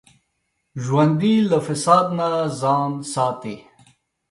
[0.83, 3.55] ژوندي له فساد نه ځان ساتي